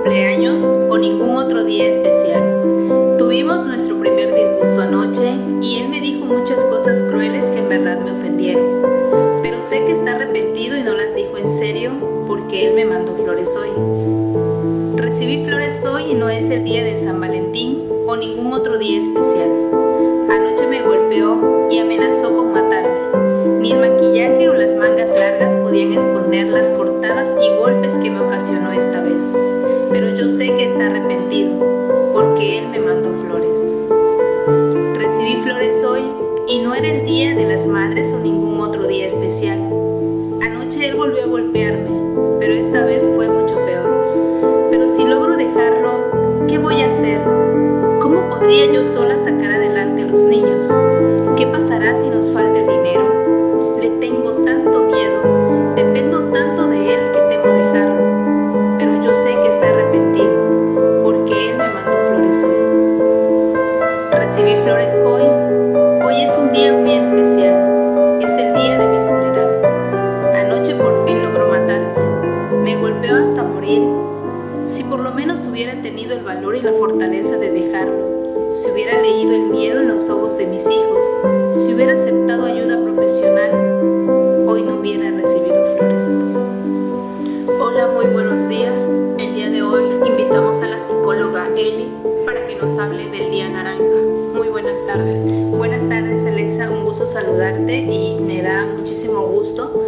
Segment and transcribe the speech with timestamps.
[0.00, 3.16] cumpleaños o ningún otro día especial.
[3.18, 5.30] Tuvimos nuestro primer disgusto anoche
[5.60, 8.64] y él me dijo muchas cosas crueles que en verdad me ofendieron.
[9.42, 11.92] Pero sé que está arrepentido y no las dijo en serio
[12.26, 14.09] porque él me mandó flores hoy.
[26.82, 29.34] Y golpes que me ocasionó esta vez.
[29.90, 31.52] Pero yo sé que está arrepentido,
[32.14, 33.58] porque él me mandó flores.
[34.96, 36.00] Recibí flores hoy
[36.48, 39.58] y no era el día de las madres o ningún otro día especial.
[40.40, 41.90] Anoche él volvió a golpearme,
[42.38, 44.68] pero esta vez fue mucho peor.
[44.70, 47.20] Pero si logro dejarlo, ¿qué voy a hacer?
[48.00, 50.72] ¿Cómo podría yo sola sacar adelante a los niños?
[51.36, 52.49] ¿Qué pasará si nos falta
[74.64, 79.00] Si por lo menos hubiera tenido el valor y la fortaleza de dejarlo, si hubiera
[79.00, 81.04] leído el miedo en los ojos de mis hijos,
[81.52, 83.50] si hubiera aceptado ayuda profesional,
[84.46, 86.04] hoy no hubiera recibido flores.
[87.58, 88.94] Hola, muy buenos días.
[89.18, 91.90] El día de hoy invitamos a la psicóloga Eli
[92.26, 93.82] para que nos hable del Día Naranja.
[94.34, 95.20] Muy buenas tardes.
[95.50, 99.82] Buenas tardes Alexa, un gusto saludarte y me da muchísimo gusto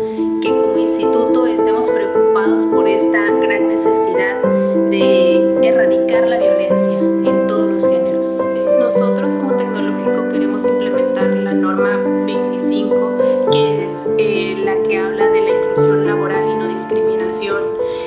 [5.83, 8.41] erradicar la violencia en todos los géneros.
[8.79, 15.41] Nosotros como tecnológico queremos implementar la norma 25, que es eh, la que habla de
[15.41, 17.65] la inclusión laboral y no discriminación.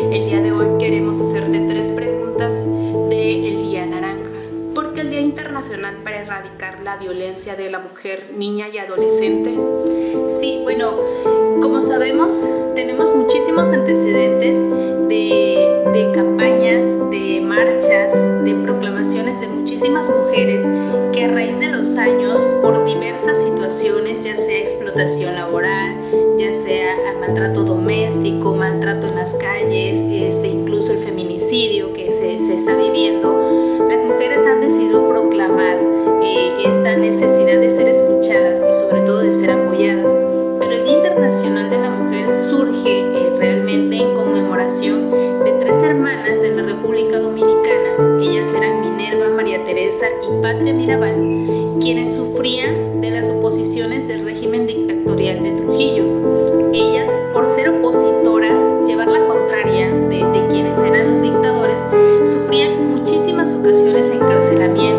[0.10, 2.64] El día de hoy queremos hacerte tres preguntas
[3.10, 4.30] del Día Naranja.
[4.74, 9.54] ¿Por qué el Día Internacional para erradicar la violencia de la mujer, niña y adolescente?
[10.30, 10.94] Sí, bueno,
[11.66, 12.46] como sabemos,
[12.76, 14.56] tenemos muchísimos antecedentes
[15.10, 18.14] de, campañas, de marchas,
[18.46, 20.64] de proclamaciones de muchísimas mujeres
[21.12, 25.96] que a raíz de los años, por diversas situaciones, ya sea explotación laboral,
[26.38, 29.85] ya sea maltrato doméstico, maltrato en las calles,
[50.86, 56.04] Mirabal, quienes sufrían de las oposiciones del régimen dictatorial de Trujillo.
[56.74, 61.82] Ellas, por ser opositoras, llevar la contraria de, de quienes eran los dictadores,
[62.24, 64.95] sufrían muchísimas ocasiones encarcelamientos,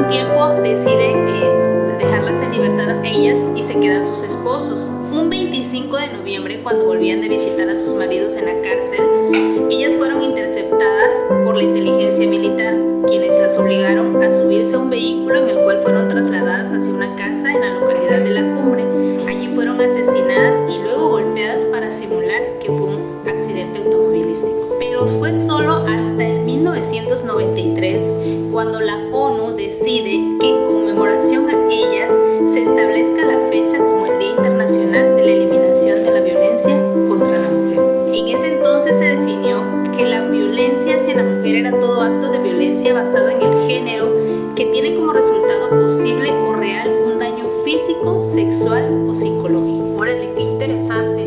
[0.00, 4.86] un tiempo deciden eh, dejarlas en libertad a ellas y se quedan sus esposos.
[5.12, 9.94] Un 25 de noviembre, cuando volvían de visitar a sus maridos en la cárcel, ellas
[9.98, 12.76] fueron interceptadas por la inteligencia militar,
[13.08, 17.14] quienes las obligaron a subirse a un vehículo en el cual fueron trasladadas hacia una
[17.16, 18.84] casa en la localidad de La Cumbre.
[19.28, 24.76] Allí fueron asesinadas y luego golpeadas para simular que fue un accidente automovilístico.
[24.78, 32.10] Pero fue solo hasta el 1993 cuando la ONU decide que en conmemoración a ellas
[32.52, 37.38] se establezca la fecha como el Día Internacional de la Eliminación de la Violencia contra
[37.38, 37.78] la Mujer.
[38.12, 39.62] En ese entonces se definió
[39.96, 44.54] que la violencia hacia la mujer era todo acto de violencia basado en el género
[44.56, 49.96] que tiene como resultado posible o real un daño físico, sexual o psicológico.
[49.96, 51.24] Órale, qué interesante.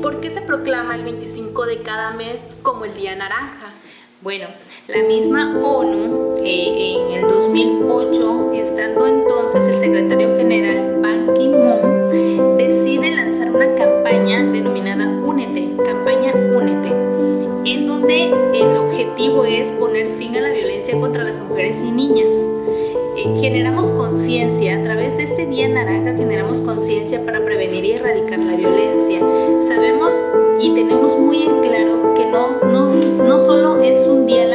[0.00, 3.72] ¿Por qué se proclama el 25 de cada mes como el Día Naranja?
[4.22, 4.46] Bueno,
[4.88, 13.10] la misma ONU eh, en el 2008, estando entonces el secretario general Ban Ki-moon, decide
[13.10, 16.90] lanzar una campaña denominada Únete, campaña Únete,
[17.64, 22.32] en donde el objetivo es poner fin a la violencia contra las mujeres y niñas.
[23.16, 28.38] Eh, generamos conciencia, a través de este Día Naranja generamos conciencia para prevenir y erradicar
[28.38, 29.18] la violencia.
[29.66, 30.14] Sabemos
[30.60, 32.94] y tenemos muy en claro que no, no,
[33.24, 34.45] no solo es un día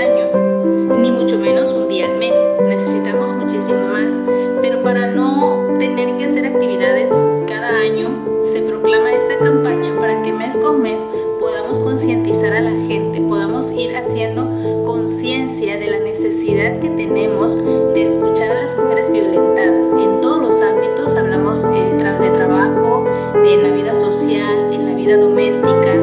[23.53, 25.95] en la vida social, en la vida doméstica,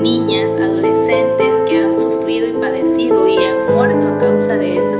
[0.00, 4.91] niñas, adolescentes que han sufrido y padecido y han muerto a causa de este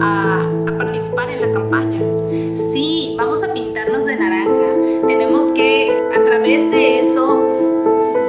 [0.00, 2.00] a, a participar en la campaña.
[2.56, 5.06] Sí, vamos a pintarnos de naranja.
[5.06, 7.46] Tenemos que, a través de eso,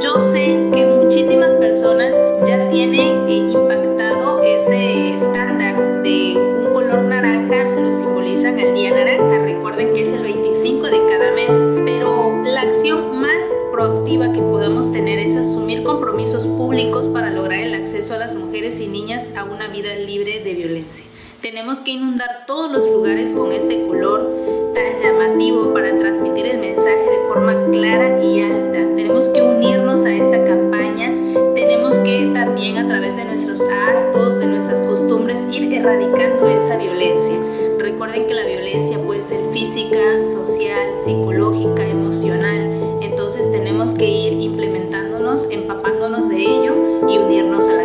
[0.01, 2.15] yo sé que muchísimas personas
[2.47, 9.39] ya tienen eh, impactado ese estándar de un color naranja, lo simbolizan el día naranja.
[9.39, 11.51] Recuerden que es el 25 de cada mes,
[11.85, 17.75] pero la acción más proactiva que podamos tener es asumir compromisos públicos para lograr el
[17.75, 21.05] acceso a las mujeres y niñas a una vida libre de violencia.
[21.41, 24.29] Tenemos que inundar todos los lugares con este color
[24.75, 28.77] tan llamativo para transmitir el mensaje de forma clara y alta.
[28.95, 31.11] Tenemos que unirnos a esta campaña,
[31.55, 37.39] tenemos que también a través de nuestros actos, de nuestras costumbres, ir erradicando esa violencia.
[37.79, 42.99] Recuerden que la violencia puede ser física, social, psicológica, emocional.
[43.01, 46.75] Entonces tenemos que ir implementándonos, empapándonos de ello
[47.09, 47.80] y unirnos a la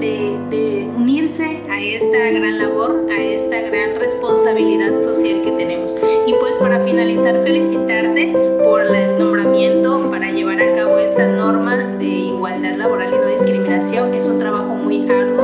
[0.00, 5.96] de, unirse a esta gran labor, a esta gran responsabilidad social que tenemos.
[6.26, 8.34] Y pues para finalizar, felicitarte
[8.64, 14.14] por el nombramiento para llevar a cabo esta norma de igualdad laboral y no discriminación.
[14.14, 15.37] Es un trabajo muy arduo,